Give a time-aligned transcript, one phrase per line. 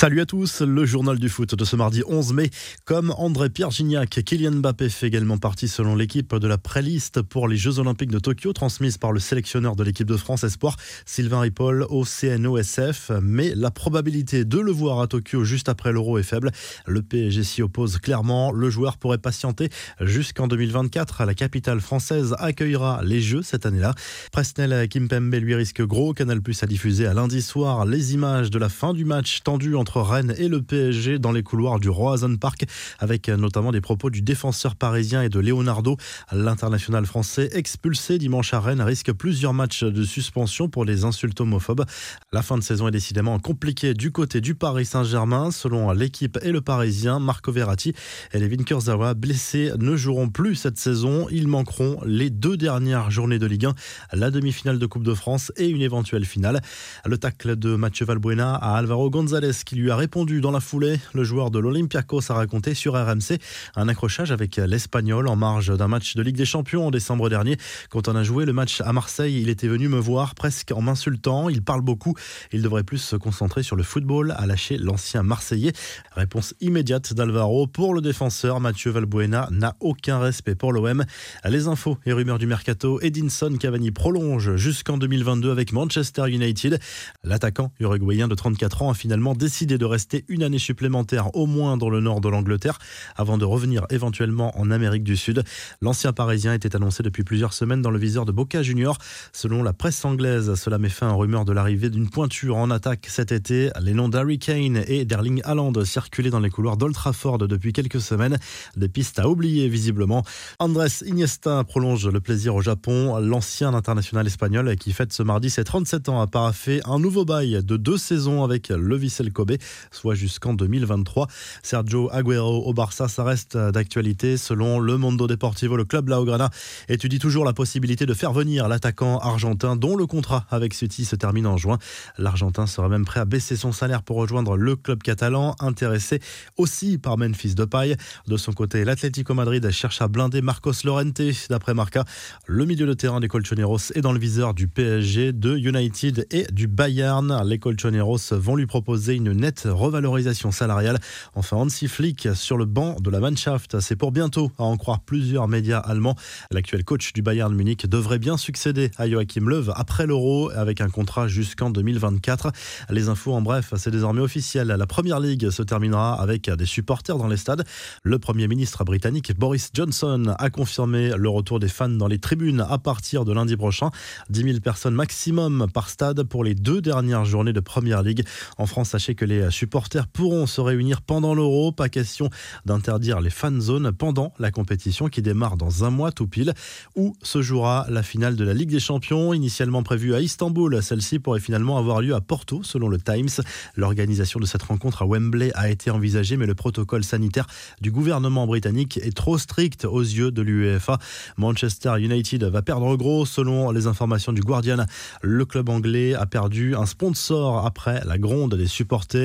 [0.00, 2.48] Salut à tous, le journal du foot de ce mardi 11 mai.
[2.86, 7.48] Comme André Pierre Gignac, Kylian Mbappé fait également partie selon l'équipe de la préliste pour
[7.48, 11.40] les Jeux Olympiques de Tokyo, transmise par le sélectionneur de l'équipe de France Espoir, Sylvain
[11.40, 13.10] Ripoll, au CNOSF.
[13.22, 16.50] Mais la probabilité de le voir à Tokyo juste après l'Euro est faible.
[16.86, 18.52] Le PSG s'y oppose clairement.
[18.52, 19.68] Le joueur pourrait patienter
[20.00, 21.26] jusqu'en 2024.
[21.26, 23.94] La capitale française accueillera les Jeux cette année-là.
[24.32, 26.14] Presnel Kimpembe lui risque gros.
[26.14, 29.76] Canal Plus a diffusé à lundi soir les images de la fin du match tendu
[29.76, 32.64] entre Rennes et le PSG dans les couloirs du Roazhon Park,
[32.98, 35.96] avec notamment des propos du défenseur parisien et de Leonardo.
[36.32, 41.84] L'international français expulsé dimanche à Rennes risque plusieurs matchs de suspension pour les insultes homophobes.
[42.32, 45.50] La fin de saison est décidément compliquée du côté du Paris Saint-Germain.
[45.50, 47.94] Selon l'équipe et le Parisien, Marco Verratti
[48.32, 51.26] et Levin Kurzawa, blessés, ne joueront plus cette saison.
[51.30, 53.74] Ils manqueront les deux dernières journées de Ligue 1,
[54.12, 56.60] la demi-finale de Coupe de France et une éventuelle finale.
[57.06, 60.98] Le tacle de Mathieu Valbuena à Alvaro González qui lui a répondu dans la foulée.
[61.14, 63.38] Le joueur de l'Olympiakos a raconté sur RMC
[63.76, 67.56] un accrochage avec l'Espagnol en marge d'un match de Ligue des Champions en décembre dernier.
[67.88, 70.82] Quand on a joué le match à Marseille, il était venu me voir presque en
[70.82, 71.48] m'insultant.
[71.48, 72.14] Il parle beaucoup.
[72.52, 75.72] Il devrait plus se concentrer sur le football, a lâché l'ancien Marseillais.
[76.16, 78.60] Réponse immédiate d'Alvaro pour le défenseur.
[78.60, 81.04] Mathieu Valbuena n'a aucun respect pour l'OM.
[81.44, 83.00] Les infos et rumeurs du mercato.
[83.00, 86.80] Edinson Cavani prolonge jusqu'en 2022 avec Manchester United.
[87.22, 91.76] L'attaquant uruguayen de 34 ans a finalement décidé de rester une année supplémentaire au moins
[91.76, 92.78] dans le nord de l'Angleterre
[93.16, 95.42] avant de revenir éventuellement en Amérique du Sud.
[95.80, 98.98] L'ancien parisien était annoncé depuis plusieurs semaines dans le viseur de Boca Junior.
[99.32, 103.06] Selon la presse anglaise, cela met fin à rumeur de l'arrivée d'une pointure en attaque
[103.08, 103.70] cet été.
[103.80, 108.00] Les noms d'Harry Kane et d'Erling Haaland circulaient dans les couloirs d'Old Trafford depuis quelques
[108.00, 108.38] semaines.
[108.76, 110.24] Des pistes à oublier visiblement.
[110.58, 113.18] Andrés Iniesta prolonge le plaisir au Japon.
[113.18, 117.62] L'ancien international espagnol qui fête ce mardi ses 37 ans a paraffé un nouveau bail
[117.64, 119.52] de deux saisons avec le Vissel Kobe
[119.90, 121.26] soit jusqu'en 2023.
[121.62, 124.36] Sergio Aguero au Barça, ça reste d'actualité.
[124.36, 126.50] Selon le Mondo Deportivo, le club Laograna
[126.88, 131.16] étudie toujours la possibilité de faire venir l'attaquant argentin dont le contrat avec City se
[131.16, 131.78] termine en juin.
[132.18, 136.20] L'Argentin serait même prêt à baisser son salaire pour rejoindre le club catalan, intéressé
[136.56, 137.96] aussi par Memphis Depay.
[138.26, 141.20] De son côté, l'Atlético Madrid cherche à blinder Marcos Llorente.
[141.48, 142.04] D'après Marca,
[142.46, 146.46] le milieu de terrain des Colchoneros est dans le viseur du PSG, de United et
[146.52, 147.42] du Bayern.
[147.44, 150.98] Les Colchoneros vont lui proposer une nette revalorisation salariale.
[151.34, 153.80] Enfin, Hansi Flick sur le banc de la Mannschaft.
[153.80, 156.14] C'est pour bientôt, à en croire plusieurs médias allemands.
[156.50, 160.88] L'actuel coach du Bayern Munich devrait bien succéder à Joachim Löw après l'Euro avec un
[160.88, 162.52] contrat jusqu'en 2024.
[162.90, 164.68] Les infos en bref, c'est désormais officiel.
[164.68, 167.64] La Première Ligue se terminera avec des supporters dans les stades.
[168.02, 172.64] Le Premier ministre britannique Boris Johnson a confirmé le retour des fans dans les tribunes
[172.68, 173.90] à partir de lundi prochain.
[174.28, 178.24] 10 000 personnes maximum par stade pour les deux dernières journées de Première Ligue.
[178.58, 181.70] En France, sachez que les supporters pourront se réunir pendant l'Euro.
[181.70, 182.30] Pas question
[182.66, 186.52] d'interdire les fan zones pendant la compétition qui démarre dans un mois tout pile,
[186.96, 190.82] où se jouera la finale de la Ligue des Champions, initialement prévue à Istanbul.
[190.82, 193.28] Celle-ci pourrait finalement avoir lieu à Porto, selon le Times.
[193.76, 197.46] L'organisation de cette rencontre à Wembley a été envisagée, mais le protocole sanitaire
[197.80, 200.98] du gouvernement britannique est trop strict aux yeux de l'UEFA.
[201.36, 204.84] Manchester United va perdre gros, selon les informations du Guardian.
[205.22, 209.19] Le club anglais a perdu un sponsor après la gronde des supporters.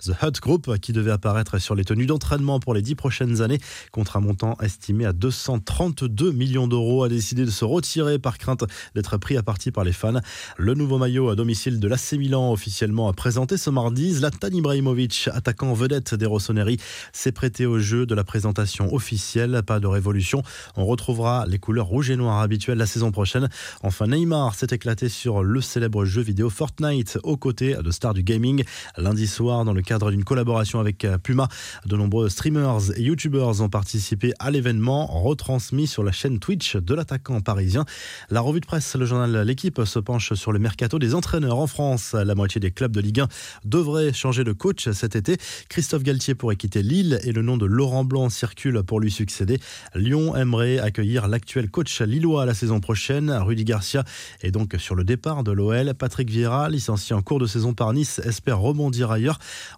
[0.00, 3.58] The Hut Group, qui devait apparaître sur les tenues d'entraînement pour les dix prochaines années,
[3.92, 8.64] contre un montant estimé à 232 millions d'euros, a décidé de se retirer par crainte
[8.94, 10.20] d'être pris à partie par les fans.
[10.56, 15.72] Le nouveau maillot à domicile de l'AC Milan, officiellement présenté ce mardi, Zlatan Ibrahimovic, attaquant
[15.74, 16.78] vedette des Rossoneri,
[17.12, 19.62] s'est prêté au jeu de la présentation officielle.
[19.66, 20.42] Pas de révolution.
[20.76, 23.48] On retrouvera les couleurs rouge et noir habituelles la saison prochaine.
[23.82, 28.22] Enfin, Neymar s'est éclaté sur le célèbre jeu vidéo Fortnite aux côtés de stars du
[28.22, 28.64] gaming.
[28.96, 31.48] Lundi soir, dans le cadre d'une collaboration avec euh, Puma.
[31.86, 36.94] De nombreux streamers et youtubeurs ont participé à l'événement retransmis sur la chaîne Twitch de
[36.94, 37.84] l'attaquant parisien.
[38.30, 41.66] La revue de presse, le journal L'équipe se penche sur le mercato des entraîneurs en
[41.66, 42.14] France.
[42.14, 43.28] La moitié des clubs de Ligue 1
[43.64, 45.36] devraient changer de coach cet été.
[45.68, 49.58] Christophe Galtier pourrait quitter Lille et le nom de Laurent Blanc circule pour lui succéder.
[49.94, 53.30] Lyon aimerait accueillir l'actuel coach lillois la saison prochaine.
[53.30, 54.04] Rudy Garcia
[54.42, 55.92] est donc sur le départ de l'OL.
[55.94, 59.23] Patrick Vieira, licencié en cours de saison par Nice, espère rebondir ailleurs.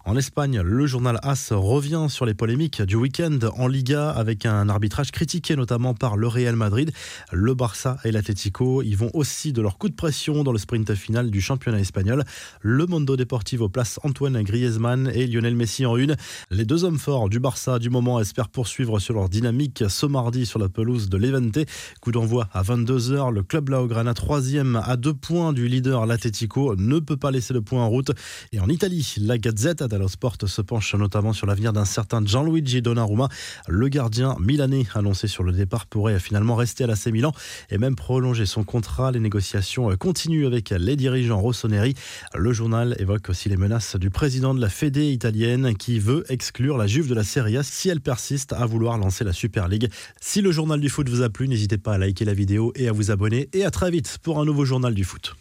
[0.05, 4.69] En Espagne, le journal AS revient sur les polémiques du week-end en Liga avec un
[4.69, 6.91] arbitrage critiqué notamment par le Real Madrid.
[7.31, 10.93] Le Barça et l'Atlético y vont aussi de leur coup de pression dans le sprint
[10.95, 12.23] final du championnat espagnol.
[12.61, 16.15] Le Mondo Deportivo place Antoine Griezmann et Lionel Messi en une.
[16.49, 20.45] Les deux hommes forts du Barça du moment espèrent poursuivre sur leur dynamique ce mardi
[20.45, 21.59] sur la pelouse de l'Evente.
[22.01, 23.33] Coup d'envoi à 22h.
[23.33, 27.61] Le club Laograna, troisième à deux points du leader l'Atlético, ne peut pas laisser le
[27.61, 28.11] point en route.
[28.51, 33.29] Et en Italie, la La se penche notamment sur l'avenir d'un certain Gianluigi Donnarumma.
[33.67, 37.31] Le gardien milanais annoncé sur le départ pourrait finalement rester à l'AC Milan
[37.69, 39.11] et même prolonger son contrat.
[39.11, 41.93] Les négociations continuent avec les dirigeants rossoneri.
[42.35, 46.77] Le journal évoque aussi les menaces du président de la Fédé italienne qui veut exclure
[46.77, 49.89] la Juve de la Serie A si elle persiste à vouloir lancer la Super League.
[50.19, 52.87] Si le journal du foot vous a plu, n'hésitez pas à liker la vidéo et
[52.87, 53.49] à vous abonner.
[53.53, 55.37] Et à très vite pour un nouveau journal du foot.